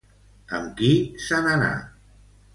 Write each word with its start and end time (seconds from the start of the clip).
Amb 0.59 0.73
qui 0.79 0.89
se 1.27 1.43
n'anà? 1.45 1.71